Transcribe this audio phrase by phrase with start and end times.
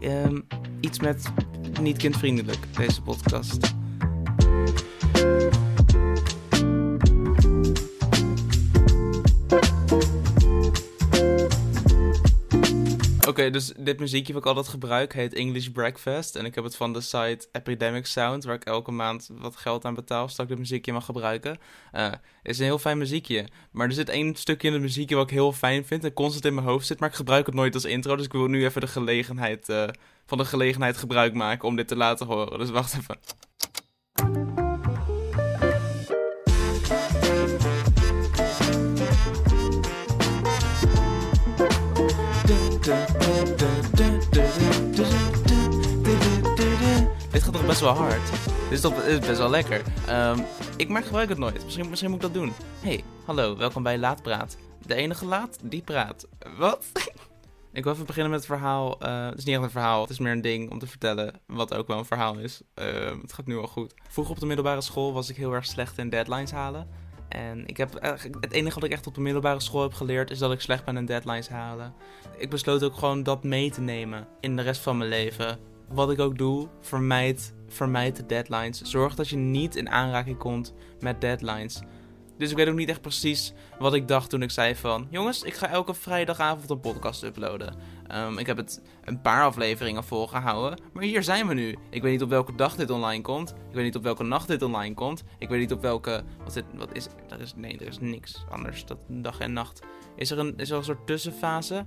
[0.00, 0.46] Um,
[0.80, 1.32] iets met
[1.80, 3.74] niet kindvriendelijk, deze podcast.
[13.40, 16.36] Oké, dus dit muziekje wat ik altijd gebruik heet English Breakfast.
[16.36, 19.84] En ik heb het van de site Epidemic Sound, waar ik elke maand wat geld
[19.84, 21.58] aan betaal, zodat ik dit muziekje mag gebruiken.
[21.92, 22.12] Uh,
[22.42, 23.48] is een heel fijn muziekje.
[23.70, 26.44] Maar er zit één stukje in het muziekje wat ik heel fijn vind en constant
[26.44, 28.16] in mijn hoofd zit, maar ik gebruik het nooit als intro.
[28.16, 29.88] Dus ik wil nu even de gelegenheid, uh,
[30.26, 32.58] van de gelegenheid gebruik maken om dit te laten horen.
[32.58, 33.18] Dus wacht even.
[47.70, 48.30] Best wel hard.
[48.44, 49.82] Dit is toch is best wel lekker.
[50.08, 50.44] Um,
[50.76, 51.64] ik maar gebruik het nooit.
[51.64, 52.52] Misschien, misschien moet ik dat doen.
[52.80, 54.56] Hey, hallo, welkom bij Laatpraat.
[54.86, 56.26] De enige laat die praat.
[56.58, 56.86] Wat?
[57.72, 59.06] ik wil even beginnen met het verhaal.
[59.06, 61.40] Uh, het is niet echt een verhaal, het is meer een ding om te vertellen.
[61.46, 62.60] Wat ook wel een verhaal is.
[62.74, 62.86] Uh,
[63.22, 63.94] het gaat nu al goed.
[64.08, 66.88] Vroeger op de middelbare school was ik heel erg slecht in deadlines halen.
[67.28, 67.92] En ik heb,
[68.40, 70.84] het enige wat ik echt op de middelbare school heb geleerd is dat ik slecht
[70.84, 71.94] ben in deadlines halen.
[72.36, 75.69] Ik besloot ook gewoon dat mee te nemen in de rest van mijn leven.
[75.92, 78.82] Wat ik ook doe, vermijd, vermijd de deadlines.
[78.82, 81.82] Zorg dat je niet in aanraking komt met deadlines.
[82.38, 85.06] Dus ik weet ook niet echt precies wat ik dacht toen ik zei van...
[85.10, 87.74] Jongens, ik ga elke vrijdagavond een podcast uploaden.
[88.14, 90.80] Um, ik heb het een paar afleveringen volgehouden.
[90.92, 91.76] Maar hier zijn we nu.
[91.90, 93.50] Ik weet niet op welke dag dit online komt.
[93.50, 95.24] Ik weet niet op welke nacht dit online komt.
[95.38, 96.22] Ik weet niet op welke...
[96.44, 97.40] Wat, wat is er?
[97.40, 99.80] Is, nee, er is niks anders dan dag en nacht.
[100.16, 101.86] Is er een, is er een soort tussenfase?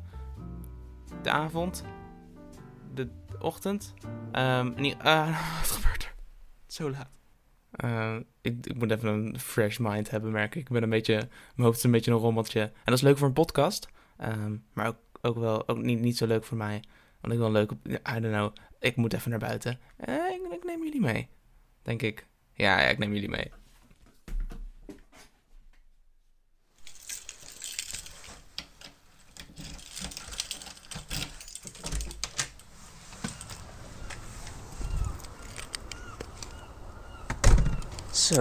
[1.21, 1.83] De avond?
[3.43, 3.93] Ochtend?
[4.33, 6.13] Um, niet, uh, wat gebeurt er?
[6.67, 7.09] Zo laat.
[7.83, 10.61] Uh, ik, ik, moet even een fresh mind hebben, merk ik.
[10.61, 11.29] Ik ben een beetje, mijn
[11.67, 12.61] hoofd is een beetje een rommeltje.
[12.61, 13.87] En dat is leuk voor een podcast,
[14.21, 16.83] um, maar ook, ook wel ook niet, niet zo leuk voor mij.
[17.21, 19.79] Want ik wil leuk op, I don't know, ik moet even naar buiten.
[20.09, 20.15] Uh,
[20.51, 21.27] ik, neem jullie mee,
[21.81, 22.27] denk ik.
[22.53, 23.51] Ja, ik neem jullie mee.
[38.23, 38.35] Zo.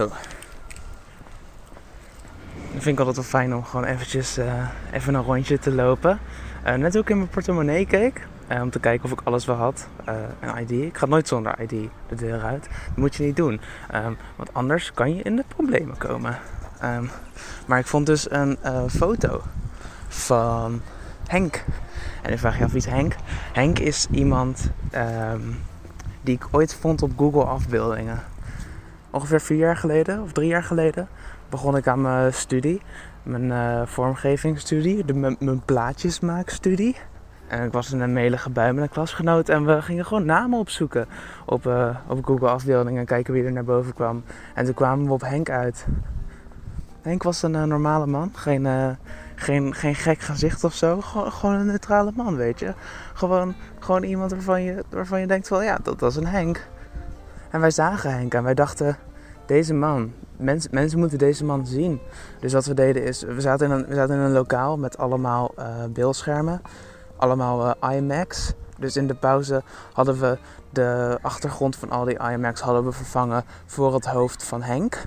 [2.71, 6.19] Dan vind ik altijd wel fijn om gewoon eventjes uh, even een rondje te lopen.
[6.65, 8.27] Uh, net ook in mijn portemonnee keek.
[8.51, 9.87] Uh, om te kijken of ik alles wel had.
[10.39, 10.71] een ID.
[10.71, 12.63] Ik ga nooit zonder ID de deur uit.
[12.63, 13.61] Dat moet je niet doen.
[13.95, 16.39] Um, want anders kan je in de problemen komen.
[16.83, 17.09] Um,
[17.65, 18.57] maar ik vond dus een
[18.89, 19.41] foto
[20.07, 20.81] van
[21.27, 21.63] Henk.
[22.21, 23.15] En dan vraag je af wie is Henk?
[23.53, 24.69] Henk is iemand
[25.31, 25.59] um,
[26.21, 28.23] die ik ooit vond op Google afbeeldingen
[29.13, 31.07] ongeveer vier jaar geleden of drie jaar geleden
[31.49, 32.81] begon ik aan mijn studie.
[33.23, 36.95] Mijn uh, vormgevingsstudie, de, mijn plaatjesmaakstudie.
[37.47, 40.59] En ik was in een melige bui met een klasgenoot en we gingen gewoon namen
[40.59, 41.07] opzoeken
[41.45, 44.23] op, uh, op Google afbeeldingen en kijken wie er naar boven kwam.
[44.55, 45.85] En toen kwamen we op Henk uit.
[47.01, 48.97] Henk was een uh, normale man, geen,
[49.35, 51.01] geen, geen gek gezicht of zo.
[51.01, 52.73] Gewoon, gewoon een neutrale man, weet je.
[53.13, 56.67] Gewoon, gewoon iemand waarvan je, waarvan je denkt van ja, dat was een Henk.
[57.53, 58.97] En wij zagen Henk en wij dachten,
[59.45, 61.99] deze man, mens, mensen moeten deze man zien.
[62.39, 64.97] Dus wat we deden is, we zaten in een, we zaten in een lokaal met
[64.97, 66.61] allemaal uh, beeldschermen,
[67.17, 68.53] allemaal uh, IMAX.
[68.77, 70.37] Dus in de pauze hadden we
[70.69, 75.05] de achtergrond van al die IMAX hadden we vervangen voor het hoofd van Henk.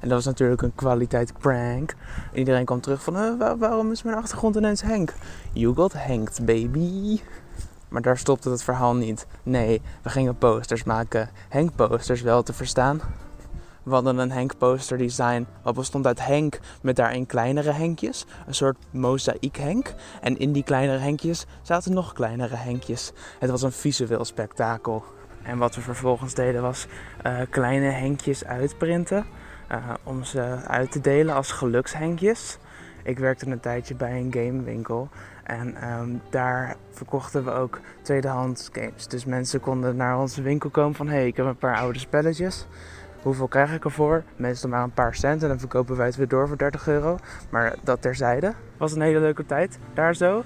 [0.00, 1.94] En dat was natuurlijk een kwaliteit prank.
[2.32, 5.14] iedereen kwam terug van, uh, waarom is mijn achtergrond ineens Henk?
[5.52, 7.20] You got hanked, baby.
[7.90, 9.26] Maar daar stopte het verhaal niet.
[9.42, 11.30] Nee, we gingen posters maken.
[11.48, 13.00] Henk posters wel te verstaan.
[13.82, 18.26] We hadden een Henk poster design wat bestond uit Henk met daarin kleinere Henkjes.
[18.46, 19.94] Een soort mozaïek Henk.
[20.20, 23.12] En in die kleinere Henkjes zaten nog kleinere Henkjes.
[23.38, 25.04] Het was een visueel spektakel.
[25.42, 26.86] En wat we vervolgens deden was
[27.26, 29.26] uh, kleine Henkjes uitprinten.
[29.72, 32.58] Uh, om ze uit te delen als gelukshenkjes.
[33.02, 35.08] Ik werkte een tijdje bij een gamewinkel.
[35.44, 39.06] En um, daar verkochten we ook tweedehands games.
[39.06, 41.08] Dus mensen konden naar onze winkel komen van...
[41.08, 42.66] hé, hey, ik heb een paar oude spelletjes.
[43.22, 44.22] Hoeveel krijg ik ervoor?
[44.36, 47.18] Meestal maar een paar cent en dan verkopen wij het weer door voor 30 euro.
[47.50, 48.54] Maar dat terzijde.
[48.76, 49.78] Was een hele leuke tijd.
[49.94, 50.44] Daar zo.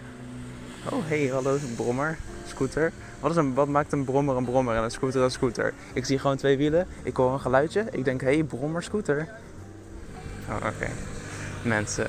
[0.92, 2.92] Oh, hey, hallo, brommer, scooter.
[3.20, 5.72] Wat, is een, wat maakt een brommer een brommer en een scooter een scooter?
[5.92, 6.86] Ik zie gewoon twee wielen.
[7.02, 7.86] Ik hoor een geluidje.
[7.90, 9.28] Ik denk, hé, hey, brommer, scooter.
[10.48, 10.88] Oh, oké.
[11.62, 12.06] Mensen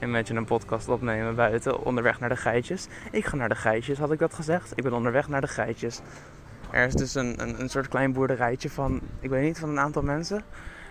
[0.00, 2.86] en met je een podcast opnemen buiten onderweg naar de geitjes.
[3.10, 4.72] Ik ga naar de geitjes, had ik dat gezegd?
[4.74, 6.00] Ik ben onderweg naar de geitjes.
[6.70, 9.78] Er is dus een, een, een soort klein boerderijtje van, ik weet niet, van een
[9.78, 10.42] aantal mensen.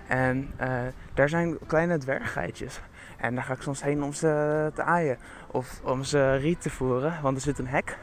[0.08, 0.80] En uh,
[1.14, 2.80] daar zijn kleine dwerggeitjes.
[3.18, 5.18] En daar ga ik soms heen om ze te aaien.
[5.48, 7.98] Of om ze riet te voeren, want er zit een hek.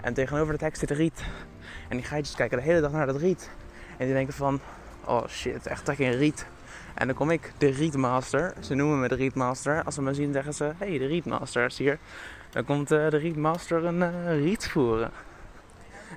[0.00, 1.24] En tegenover het hek zit een riet.
[1.88, 3.50] En die geitjes kijken de hele dag naar dat riet.
[3.96, 4.60] En die denken van,
[5.04, 6.46] oh shit, echt geen riet.
[6.94, 8.54] En dan kom ik, de Rietmaster.
[8.60, 9.84] Ze noemen me de Rietmaster.
[9.84, 11.98] Als ze me zien zeggen ze, hey, de Rietmaster is hier.
[12.50, 15.10] Dan komt uh, de Rietmaster een uh, riet voeren.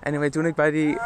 [0.02, 0.98] En anyway, toen ik bij die...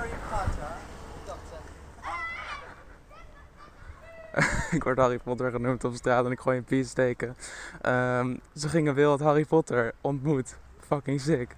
[4.71, 7.35] ik word Harry Potter genoemd op straat en ik gooi een piece steken.
[7.85, 10.57] Um, ze gingen wild Harry Potter ontmoet.
[10.79, 11.55] Fucking sick.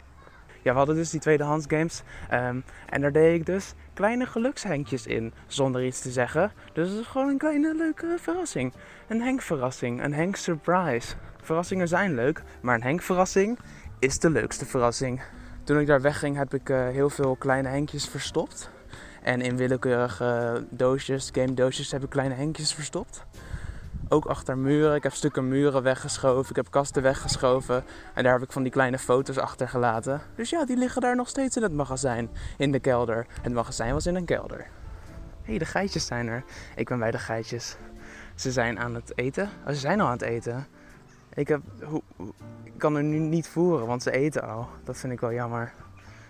[0.61, 2.01] Ja, we hadden dus die tweedehands games.
[2.33, 6.51] Um, en daar deed ik dus kleine gelukshenkjes in, zonder iets te zeggen.
[6.73, 8.73] Dus het is gewoon een kleine leuke verrassing.
[9.07, 11.15] Een Henk-verrassing, een Henk-surprise.
[11.41, 13.59] Verrassingen zijn leuk, maar een Henk-verrassing
[13.99, 15.21] is de leukste verrassing.
[15.63, 18.69] Toen ik daar wegging heb ik uh, heel veel kleine Henkjes verstopt.
[19.21, 23.25] En in willekeurige doosjes, game doosjes, heb ik kleine Henkjes verstopt.
[24.13, 24.95] Ook achter muren.
[24.95, 26.49] Ik heb stukken muren weggeschoven.
[26.49, 27.83] Ik heb kasten weggeschoven.
[28.13, 30.21] En daar heb ik van die kleine foto's achtergelaten.
[30.35, 32.29] Dus ja, die liggen daar nog steeds in het magazijn.
[32.57, 33.25] In de kelder.
[33.41, 34.57] Het magazijn was in een kelder.
[34.57, 34.65] Hé,
[35.43, 36.43] hey, de geitjes zijn er.
[36.75, 37.77] Ik ben bij de geitjes.
[38.35, 39.49] Ze zijn aan het eten.
[39.65, 40.67] Oh, ze zijn al aan het eten.
[41.33, 42.01] Ik, heb, hoe,
[42.77, 44.67] kan er nu niet voeren, want ze eten al.
[44.83, 45.73] Dat vind ik wel jammer.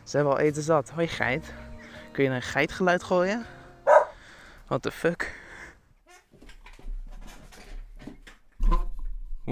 [0.03, 0.89] Ze hebben al eten zat.
[0.89, 1.53] Hoi geit.
[2.11, 3.45] Kun je een geitgeluid gooien?
[4.67, 5.39] What the fuck?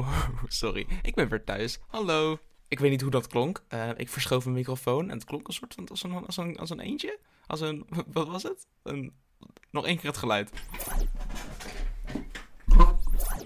[0.48, 0.88] sorry.
[1.02, 1.80] Ik ben weer thuis.
[1.88, 2.40] Hallo.
[2.68, 3.64] Ik weet niet hoe dat klonk.
[3.74, 6.58] Uh, ik verschoof mijn microfoon en het klonk een soort van als een, als een,
[6.58, 7.20] als een eentje.
[7.48, 8.68] Als een, wat was het?
[9.72, 10.52] Nog één keer het geluid.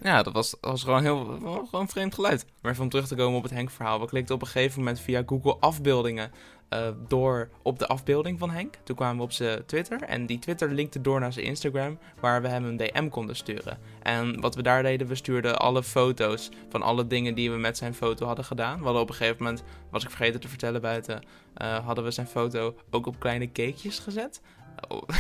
[0.03, 1.25] Ja, dat was, was gewoon heel
[1.69, 2.45] gewoon vreemd geluid.
[2.61, 3.99] Maar even om terug te komen op het Henk-verhaal.
[3.99, 6.31] We klikten op een gegeven moment via Google afbeeldingen
[6.69, 8.75] uh, door op de afbeelding van Henk.
[8.83, 10.01] Toen kwamen we op zijn Twitter.
[10.01, 13.77] En die Twitter linkte door naar zijn Instagram, waar we hem een DM konden sturen.
[14.01, 17.77] En wat we daar deden, we stuurden alle foto's van alle dingen die we met
[17.77, 18.77] zijn foto hadden gedaan.
[18.77, 21.23] We hadden op een gegeven moment, was ik vergeten te vertellen buiten,
[21.61, 24.41] uh, hadden we zijn foto ook op kleine cakejes gezet.
[24.87, 25.01] Oh.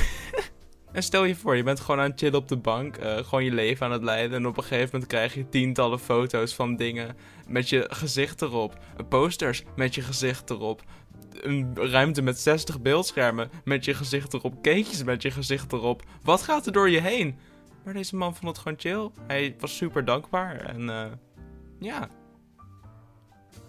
[0.93, 3.43] En stel je voor, je bent gewoon aan het chillen op de bank, uh, gewoon
[3.43, 4.37] je leven aan het leiden.
[4.37, 7.15] En op een gegeven moment krijg je tientallen foto's van dingen
[7.47, 8.77] met je gezicht erop.
[9.09, 10.83] Posters met je gezicht erop.
[11.41, 14.53] Een ruimte met 60 beeldschermen met je gezicht erop.
[14.53, 16.03] Cakejes met je gezicht erop.
[16.23, 17.37] Wat gaat er door je heen?
[17.83, 19.23] Maar deze man vond het gewoon chill.
[19.27, 20.55] Hij was super dankbaar.
[20.55, 21.05] En uh,
[21.79, 22.07] ja.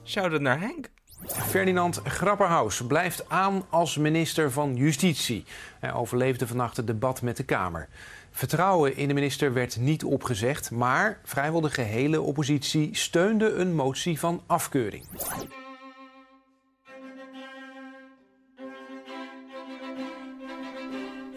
[0.04, 0.90] Shout-out naar Henk.
[1.26, 5.44] Ferdinand Grapperhaus blijft aan als minister van Justitie.
[5.80, 7.88] Hij overleefde vannacht het debat met de Kamer.
[8.30, 14.18] Vertrouwen in de minister werd niet opgezegd, maar vrijwel de gehele oppositie steunde een motie
[14.18, 15.04] van afkeuring.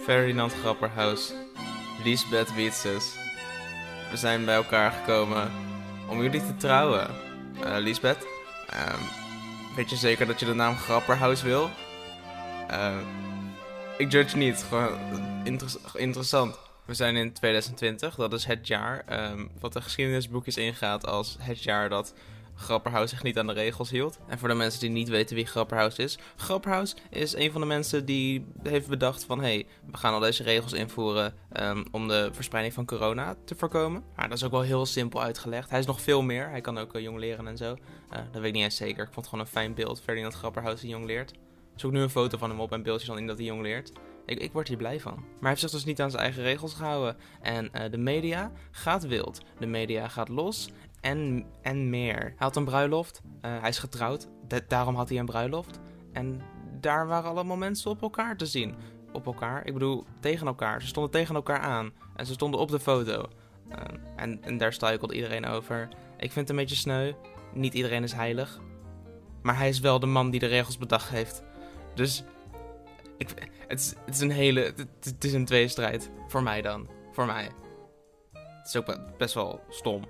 [0.07, 1.33] Ferdinand Grapperhaus,
[2.03, 3.15] Lisbeth Wietses.
[4.11, 5.51] We zijn bij elkaar gekomen
[6.09, 7.07] om jullie te trouwen.
[7.63, 8.27] Uh, Lisbeth,
[8.73, 8.99] um,
[9.75, 11.69] Weet je zeker dat je de naam Grapperhaus wil?
[12.71, 12.97] Uh,
[13.97, 15.45] ik judge niet, gewoon
[15.93, 16.59] interessant.
[16.85, 21.63] We zijn in 2020, dat is het jaar um, wat de geschiedenisboekjes ingaat als het
[21.63, 22.13] jaar dat
[22.57, 24.19] Grapperhaus zich niet aan de regels hield.
[24.27, 26.17] En voor de mensen die niet weten wie Grapperhaus is.
[26.35, 29.39] Grapperhaus is een van de mensen die heeft bedacht van...
[29.39, 33.55] hé, hey, we gaan al deze regels invoeren um, om de verspreiding van corona te
[33.55, 34.03] voorkomen.
[34.15, 35.69] Maar dat is ook wel heel simpel uitgelegd.
[35.69, 36.49] Hij is nog veel meer.
[36.49, 37.71] Hij kan ook uh, jong leren en zo.
[37.71, 39.03] Uh, dat weet ik niet eens zeker.
[39.03, 40.01] Ik vond het gewoon een fijn beeld.
[40.01, 41.33] Ferdinand Grapperhaus die jong leert.
[41.75, 43.91] Zoek nu een foto van hem op en beeldjes dan in dat hij jong leert.
[44.25, 45.13] Ik, ik, word hier blij van.
[45.13, 47.17] Maar hij heeft zich dus niet aan zijn eigen regels gehouden.
[47.41, 49.41] En uh, de media gaat wild.
[49.59, 50.69] De media gaat los
[51.01, 52.19] en, en meer.
[52.19, 53.21] Hij had een bruiloft.
[53.25, 54.27] Uh, hij is getrouwd.
[54.67, 55.79] daarom had hij een bruiloft.
[56.13, 56.41] En
[56.79, 58.75] daar waren allemaal mensen op elkaar te zien.
[59.11, 59.65] Op elkaar?
[59.65, 60.81] Ik bedoel, tegen elkaar.
[60.81, 61.91] Ze stonden tegen elkaar aan.
[62.15, 63.25] En ze stonden op de foto.
[63.69, 63.77] Uh,
[64.15, 65.87] en, en daar struikelde iedereen over.
[66.17, 67.13] Ik vind het een beetje sneu.
[67.53, 68.59] Niet iedereen is heilig.
[69.41, 71.43] Maar hij is wel de man die de regels bedacht heeft.
[71.95, 72.23] Dus
[73.17, 73.29] ik,
[73.67, 74.73] het, is, het is een hele.
[74.99, 76.11] Het is een tweestrijd.
[76.27, 76.87] Voor mij dan.
[77.11, 77.51] Voor mij.
[78.33, 80.03] Het is ook best wel stom.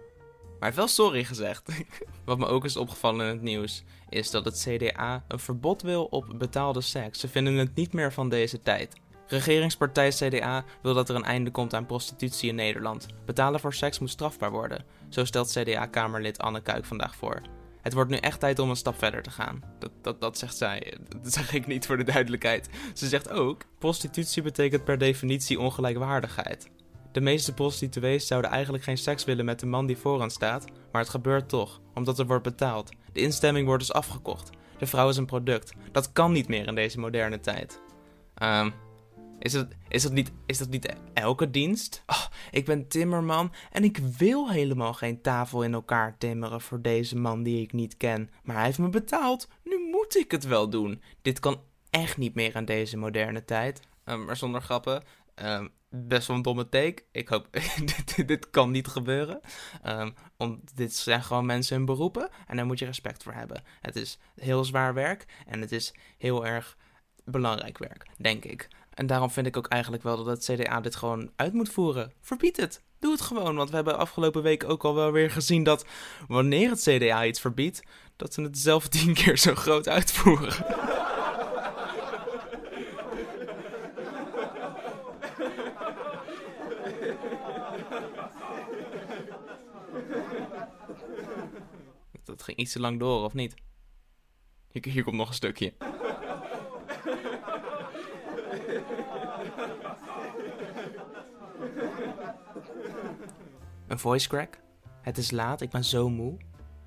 [0.59, 1.69] Maar wel sorry gezegd.
[2.25, 6.05] Wat me ook is opgevallen in het nieuws, is dat het CDA een verbod wil
[6.05, 7.19] op betaalde seks.
[7.19, 8.95] Ze vinden het niet meer van deze tijd.
[9.27, 13.05] Regeringspartij CDA wil dat er een einde komt aan prostitutie in Nederland.
[13.25, 14.85] Betalen voor seks moet strafbaar worden.
[15.09, 17.41] Zo stelt CDA-kamerlid Anne Kuik vandaag voor.
[17.81, 19.63] Het wordt nu echt tijd om een stap verder te gaan.
[19.79, 20.97] Dat, dat, dat zegt zij.
[21.21, 22.69] Dat zeg ik niet voor de duidelijkheid.
[22.93, 26.69] Ze zegt ook: prostitutie betekent per definitie ongelijkwaardigheid.
[27.17, 31.01] De meeste prostituees zouden eigenlijk geen seks willen met de man die vooraan staat, maar
[31.01, 32.89] het gebeurt toch, omdat er wordt betaald.
[33.13, 34.49] De instemming wordt dus afgekocht.
[34.77, 35.73] De vrouw is een product.
[35.91, 37.81] Dat kan niet meer in deze moderne tijd.
[38.43, 38.73] Um,
[39.39, 42.03] Is dat, is, niet, is dat niet elke dienst?
[42.05, 47.15] Oh, ik ben timmerman en ik wil helemaal geen tafel in elkaar timmeren voor deze
[47.15, 48.29] man die ik niet ken.
[48.43, 51.01] Maar hij heeft me betaald, nu moet ik het wel doen.
[51.21, 53.79] Dit kan echt niet meer aan deze moderne tijd.
[54.05, 55.03] Um, maar zonder grappen,
[55.43, 57.03] um, best wel een domme take.
[57.11, 57.47] Ik hoop,
[58.05, 59.39] dit, dit, kan niet gebeuren.
[59.85, 63.63] Um, dit zijn gewoon mensen hun beroepen en daar moet je respect voor hebben.
[63.81, 66.77] Het is heel zwaar werk en het is heel erg
[67.25, 68.67] belangrijk werk, denk ik.
[68.93, 72.13] En daarom vind ik ook eigenlijk wel dat het CDA dit gewoon uit moet voeren.
[72.21, 72.83] Verbied het.
[72.99, 75.85] Doe het gewoon, want we hebben afgelopen week ook al wel weer gezien dat
[76.27, 77.83] wanneer het CDA iets verbiedt,
[78.15, 80.55] dat ze het zelf tien keer zo groot uitvoeren.
[92.23, 93.55] Dat ging iets te lang door, of niet?
[94.71, 95.73] Hier, komt nog een stukje.
[103.87, 104.59] Een voice crack.
[105.01, 106.37] Het is laat, ik ben zo moe.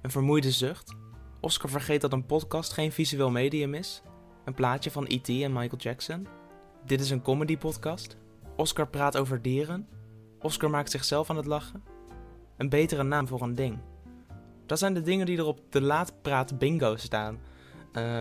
[0.03, 0.95] Een vermoeide zucht.
[1.41, 4.03] Oscar vergeet dat een podcast geen visueel medium is.
[4.45, 5.29] Een plaatje van E.T.
[5.29, 6.27] en Michael Jackson.
[6.85, 8.17] Dit is een comedy podcast.
[8.57, 9.89] Oscar praat over dieren.
[10.41, 11.83] Oscar maakt zichzelf aan het lachen.
[12.57, 13.79] Een betere naam voor een ding.
[14.67, 17.39] Dat zijn de dingen die er op de laatpraat bingo staan.
[17.93, 18.21] Uh,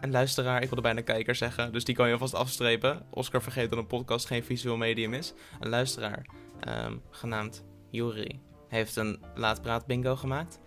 [0.00, 3.06] en luisteraar, ik wilde bijna kijker zeggen, dus die kan je alvast afstrepen.
[3.10, 5.34] Oscar vergeet dat een podcast geen visueel medium is.
[5.60, 6.26] Een luisteraar,
[6.68, 10.60] um, genaamd Yuri, heeft een laatpraat bingo gemaakt.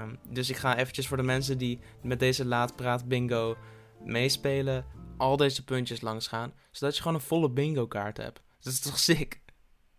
[0.00, 3.56] Um, dus ik ga eventjes voor de mensen die met deze laatpraat bingo
[4.04, 4.84] meespelen,
[5.16, 8.42] al deze puntjes langs gaan, zodat je gewoon een volle bingo kaart hebt.
[8.60, 9.40] Dat is toch sick?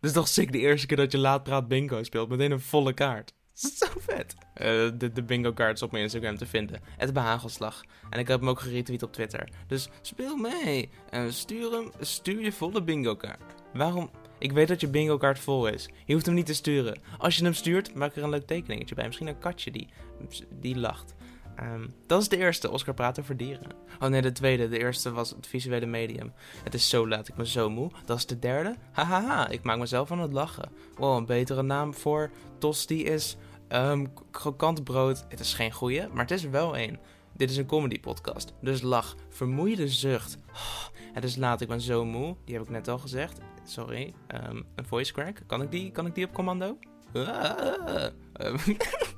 [0.01, 3.33] Is toch sick de eerste keer dat je laatpraat bingo speelt, meteen een volle kaart.
[3.55, 4.35] Is zo vet.
[4.37, 4.63] Uh,
[4.97, 6.81] de, de bingo cards op mijn Instagram te vinden.
[6.97, 7.83] Het behagelslag.
[8.09, 9.49] En ik heb hem ook geretweet op Twitter.
[9.67, 10.89] Dus speel mee.
[11.09, 13.53] En stuur, hem, stuur je volle bingo kaart.
[13.73, 14.09] Waarom?
[14.39, 15.89] Ik weet dat je bingo kaart vol is.
[16.05, 16.99] Je hoeft hem niet te sturen.
[17.17, 19.05] Als je hem stuurt, maak er een leuk tekeningetje bij.
[19.05, 19.89] Misschien een katje die,
[20.59, 21.15] die lacht.
[21.61, 22.71] Um, dat is de eerste.
[22.71, 23.71] Oscar praat over dieren.
[23.99, 24.69] Oh nee, de tweede.
[24.69, 26.33] De eerste was het visuele medium.
[26.63, 27.91] Het is zo laat, ik ben zo moe.
[28.05, 28.75] Dat is de derde.
[28.91, 30.71] Hahaha, ik maak mezelf aan het lachen.
[30.95, 33.37] Wow, een betere naam voor tosti is
[33.69, 34.13] Um,
[35.29, 36.99] het is geen goeie, maar het is wel één.
[37.33, 40.37] Dit is een comedy podcast, dus lach, vermoeide zucht.
[40.51, 43.39] Oh, het is laat, ik ben zo moe, die heb ik net al gezegd.
[43.63, 44.13] Sorry,
[44.49, 46.77] um, een voice crack, kan ik die, kan ik die op commando?
[47.13, 48.07] Ah.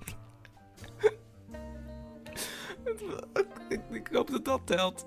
[3.92, 5.06] ik, hoop dat dat telt.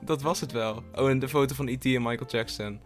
[0.00, 0.82] Dat was het wel.
[0.94, 1.84] Oh, en de foto van E.T.
[1.84, 2.80] en Michael Jackson,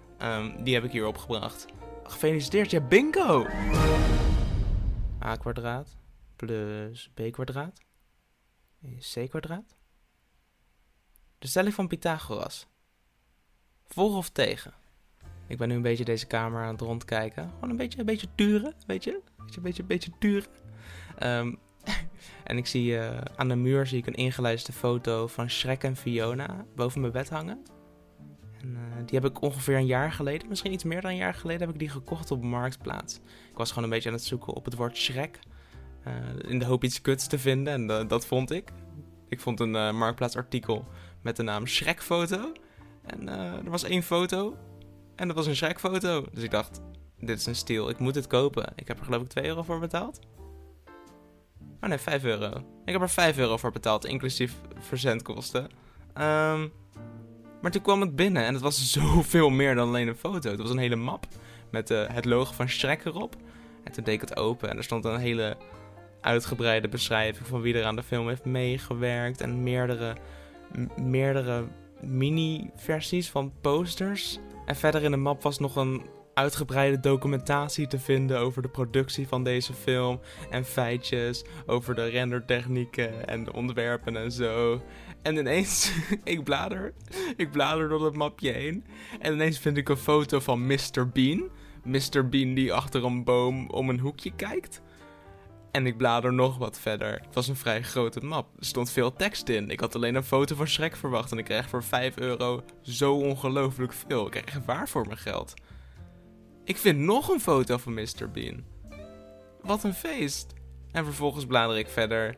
[0.63, 1.67] die heb ik hier opgebracht.
[2.03, 3.47] Gefeliciteerd, ja bingo!
[5.23, 5.97] a kwadraat
[6.37, 7.81] plus b kwadraat
[8.81, 9.77] is c kwadraat.
[11.39, 12.67] De stelling van Pythagoras.
[13.87, 14.75] Voor of tegen?
[15.47, 17.51] Ik ben nu een beetje deze kamer aan het rondkijken.
[17.55, 19.13] Gewoon een beetje, een beetje turen, weet je?
[19.13, 20.51] Een beetje, een beetje, een beetje turen.
[21.23, 21.59] Um,
[22.45, 25.97] en ik zie uh, aan de muur zie ik een ingelijste foto van Shrek en
[25.97, 27.63] Fiona boven mijn bed hangen.
[28.61, 31.35] En, uh, die heb ik ongeveer een jaar geleden, misschien iets meer dan een jaar
[31.35, 33.15] geleden, heb ik die gekocht op Marktplaats.
[33.51, 35.39] Ik was gewoon een beetje aan het zoeken op het woord Shrek.
[36.07, 38.73] Uh, in de hoop iets kuts te vinden en dat vond ik.
[39.29, 40.85] Ik vond een Marktplaats artikel
[41.23, 42.53] met de naam Shrek-foto.
[43.03, 44.57] En er was één foto
[45.17, 46.25] en dat was een Shrek-foto.
[46.33, 46.81] Dus ik dacht,
[47.19, 48.73] dit is een stil, ik moet het kopen.
[48.77, 50.21] Ik heb er geloof ik 2 euro voor betaald.
[51.85, 52.51] Oh nee, 5 euro.
[52.85, 55.63] Ik heb er 5 euro voor betaald, inclusief verzendkosten.
[55.63, 56.73] Um,
[57.63, 60.51] maar toen kwam het binnen en het was zoveel meer dan alleen een foto.
[60.51, 61.27] Het was een hele map
[61.71, 63.37] met uh, het logo van Shrek erop.
[63.83, 65.57] En toen deed ik het open en er stond een hele
[66.21, 69.41] uitgebreide beschrijving van wie er aan de film heeft meegewerkt.
[69.41, 70.17] En meerdere,
[70.97, 71.65] meerdere
[72.01, 74.39] mini-versies van posters.
[74.67, 76.03] En verder in de map was nog een
[76.35, 80.21] uitgebreide documentatie te vinden over de productie van deze film.
[80.51, 84.83] En feitjes over de rendertechnieken en de ontwerpen en zo.
[85.23, 85.93] En ineens,
[86.25, 86.95] ik blader,
[87.37, 88.85] ik blader door het mapje heen.
[89.21, 91.09] En ineens vind ik een foto van Mr.
[91.13, 91.51] Bean.
[91.85, 92.29] Mr.
[92.29, 94.83] Bean die achter een boom om een hoekje kijkt.
[95.71, 97.13] En ik blader nog wat verder.
[97.13, 98.49] Het was een vrij grote map.
[98.59, 99.71] Er stond veel tekst in.
[99.71, 101.33] Ik had alleen een foto van Shrek verwacht.
[101.33, 104.27] En ik kreeg voor 5 euro zo ongelooflijk veel.
[104.27, 105.55] Ik kreeg waar voor mijn geld.
[106.65, 108.31] Ik vind nog een foto van Mr.
[108.33, 108.65] Bean.
[109.63, 110.53] Wat een feest.
[110.93, 112.37] En vervolgens blader ik verder.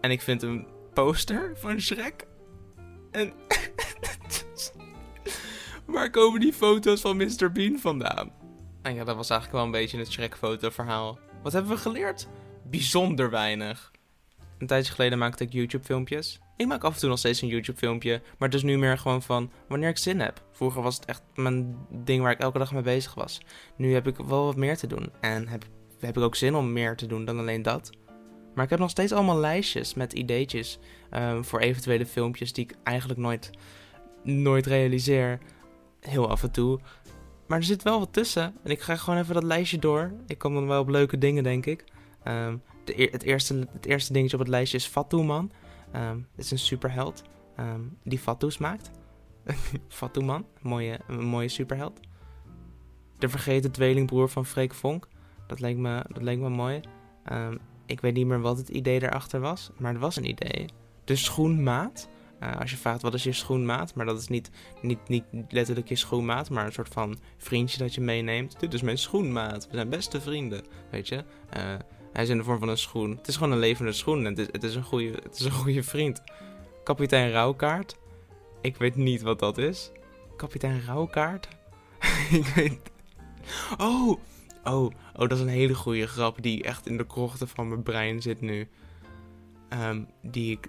[0.00, 2.26] En ik vind een poster van Shrek.
[3.10, 3.32] En.
[5.86, 7.52] Waar komen die foto's van Mr.
[7.52, 8.32] Bean vandaan?
[8.82, 11.18] En ja, dat was eigenlijk wel een beetje het Shrek-foto-verhaal.
[11.42, 12.28] Wat hebben we geleerd?
[12.64, 13.90] Bijzonder weinig.
[14.58, 16.40] Een tijdje geleden maakte ik YouTube-filmpjes.
[16.56, 19.22] Ik maak af en toe nog steeds een YouTube-filmpje, maar het is nu meer gewoon
[19.22, 20.44] van wanneer ik zin heb.
[20.52, 23.40] Vroeger was het echt mijn ding waar ik elke dag mee bezig was.
[23.76, 25.64] Nu heb ik wel wat meer te doen en heb,
[26.00, 27.90] heb ik ook zin om meer te doen dan alleen dat.
[28.54, 30.78] Maar ik heb nog steeds allemaal lijstjes met ideetjes
[31.12, 33.50] um, voor eventuele filmpjes die ik eigenlijk nooit,
[34.22, 35.38] nooit realiseer.
[36.00, 36.80] Heel af en toe.
[37.46, 38.54] Maar er zit wel wat tussen.
[38.62, 40.12] En ik ga gewoon even dat lijstje door.
[40.26, 41.84] Ik kom dan wel op leuke dingen, denk ik.
[42.24, 42.62] Um,
[42.94, 45.52] het, eerste, het eerste dingetje op het lijstje is Fatou Man.
[45.94, 47.22] Um, dit is een superheld
[47.60, 48.90] um, die Fatou's maakt.
[49.88, 52.00] Fatou Man, mooie, een mooie superheld.
[53.18, 55.08] De vergeten tweelingbroer van Freek Vonk.
[55.46, 56.80] Dat leek me, dat me mooi.
[57.32, 60.66] Um, ik weet niet meer wat het idee erachter was, maar het was een idee.
[61.04, 62.08] De schoenmaat.
[62.42, 64.50] Uh, als je vraagt wat is je schoenmaat, maar dat is niet,
[64.82, 68.60] niet, niet letterlijk je schoenmaat, maar een soort van vriendje dat je meeneemt.
[68.60, 69.66] Dit is mijn schoenmaat.
[69.66, 71.24] We zijn beste vrienden, weet je.
[71.56, 71.74] Uh,
[72.16, 73.10] hij is in de vorm van een schoen.
[73.10, 74.24] Het is gewoon een levende schoen.
[74.24, 76.22] Het is, het is, een, goede, het is een goede vriend.
[76.84, 77.96] Kapitein Rouwkaart.
[78.60, 79.90] Ik weet niet wat dat is.
[80.36, 81.48] Kapitein Rouwkaart?
[82.30, 82.78] ik weet...
[83.78, 84.20] Oh!
[84.64, 87.82] Oh, oh, dat is een hele goede grap die echt in de krochten van mijn
[87.82, 88.68] brein zit nu.
[89.68, 90.68] Um, die ik,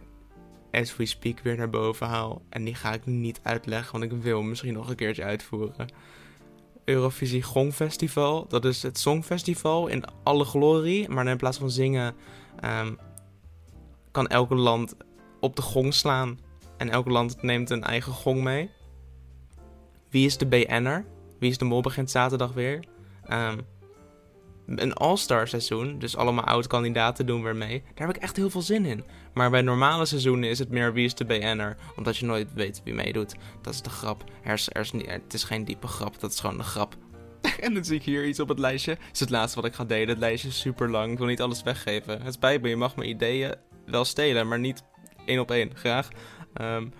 [0.71, 2.41] as we speak, weer naar boven haal.
[2.49, 5.87] En die ga ik niet uitleggen, want ik wil misschien nog een keertje uitvoeren.
[6.89, 8.45] Eurovisie Gongfestival.
[8.47, 11.09] Dat is het Songfestival in alle glorie.
[11.09, 12.15] Maar in plaats van zingen
[12.65, 12.97] um,
[14.11, 14.95] kan elke land
[15.39, 16.39] op de gong slaan.
[16.77, 18.69] En elk land neemt een eigen gong mee.
[20.09, 21.05] Wie is de BN'er?
[21.39, 22.83] Wie is de mol begint zaterdag weer?
[23.31, 23.59] Um,
[24.75, 27.83] een all-star seizoen, dus allemaal oud-kandidaten doen weer mee.
[27.93, 29.03] Daar heb ik echt heel veel zin in.
[29.33, 32.81] Maar bij normale seizoenen is het meer wie is de BN'er, omdat je nooit weet
[32.83, 33.35] wie meedoet.
[33.61, 34.23] Dat is de grap.
[34.91, 36.95] Niet, het is geen diepe grap, dat is gewoon een grap.
[37.59, 38.97] en dan zie ik hier iets op het lijstje.
[39.13, 40.07] Is het laatste wat ik ga delen.
[40.07, 41.11] Het lijstje is super lang.
[41.11, 42.21] Ik wil niet alles weggeven.
[42.21, 43.55] Het spijt me, je mag mijn ideeën
[43.85, 44.83] wel stelen, maar niet
[45.25, 45.71] één op één.
[45.73, 46.07] Graag.
[46.61, 46.93] Um,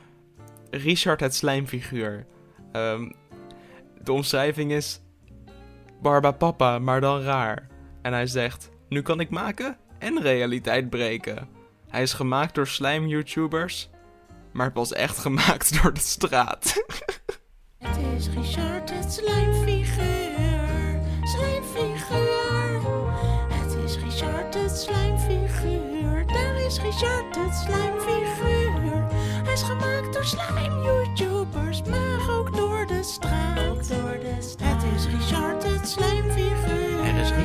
[0.70, 2.26] Richard het slijmfiguur.
[2.74, 3.14] Um,
[4.04, 5.02] de omschrijving is
[6.01, 7.68] Barba Papa, maar dan raar.
[8.01, 11.48] En hij zegt: Nu kan ik maken en realiteit breken.
[11.90, 13.90] Hij is gemaakt door slijm-YouTubers,
[14.53, 16.74] maar pas echt gemaakt door de straat.
[17.77, 22.81] het is Richard het slijmfiguur, slijmfiguur.
[23.50, 29.05] Het is Richard het slijmfiguur, daar is Richard het slijmfiguur.
[29.44, 32.06] Hij is gemaakt door slijm-YouTubers, maar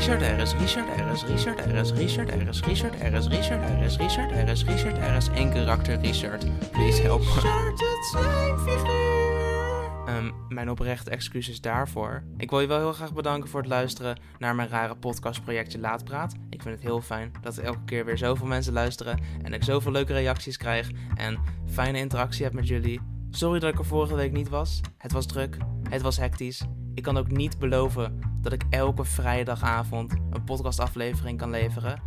[0.02, 3.26] Richard, er is Richard, er is Richard, er is Richard, er is Richard, er is
[3.26, 6.70] Richard, er is Richard, er is Richard, er is één karakter Richard.
[6.70, 7.26] Please help me.
[7.26, 9.90] Richard het slijmfiguur.
[10.08, 12.22] Um, mijn oprechte excuses daarvoor.
[12.36, 16.34] Ik wil je wel heel graag bedanken voor het luisteren naar mijn rare podcastprojectje Laatpraat.
[16.50, 19.64] Ik vind het heel fijn dat er elke keer weer zoveel mensen luisteren en ik
[19.64, 23.00] zoveel leuke reacties krijg en fijne interactie heb met jullie.
[23.30, 24.80] Sorry dat ik er vorige week niet was.
[24.98, 25.56] Het was druk,
[25.88, 26.62] het was hectisch.
[26.94, 32.02] Ik kan ook niet beloven dat ik elke vrijdagavond een podcastaflevering kan leveren.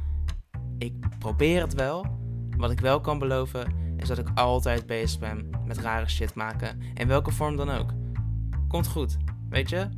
[0.77, 2.05] Ik probeer het wel.
[2.57, 6.81] Wat ik wel kan beloven is dat ik altijd bezig ben met rare shit maken.
[6.93, 7.93] In welke vorm dan ook.
[8.67, 9.17] Komt goed,
[9.49, 9.89] weet je?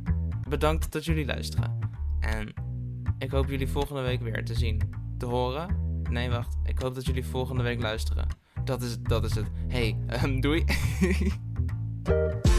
[0.48, 1.78] Bedankt dat jullie luisteren.
[2.20, 2.54] En
[3.18, 4.80] ik hoop jullie volgende week weer te zien.
[5.18, 5.76] Te horen?
[6.10, 6.56] Nee, wacht.
[6.64, 8.26] Ik hoop dat jullie volgende week luisteren.
[8.64, 9.46] Dat is, dat is het.
[9.68, 10.64] Hey, um, doei.